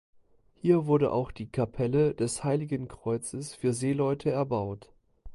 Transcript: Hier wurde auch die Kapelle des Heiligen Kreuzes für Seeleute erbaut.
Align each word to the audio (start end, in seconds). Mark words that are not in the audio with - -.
Hier 0.55 0.87
wurde 0.87 1.11
auch 1.11 1.29
die 1.31 1.45
Kapelle 1.47 2.15
des 2.15 2.43
Heiligen 2.43 2.87
Kreuzes 2.87 3.53
für 3.53 3.71
Seeleute 3.71 4.31
erbaut. 4.31 4.89